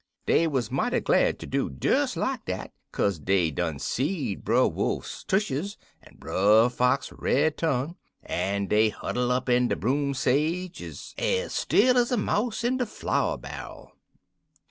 [0.25, 5.23] Dey wuz mighty glad ter do des like dis, kaz dey done seed Brer Wolf
[5.27, 10.81] tushes, en Brer Fox red tongue, en dey huddle up in de broom sage
[11.19, 13.91] ez still ez a mouse in de flour bar'l.